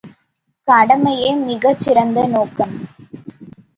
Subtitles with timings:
[0.67, 2.75] கடமையே மிகச்சிறந்த நோக்கம்.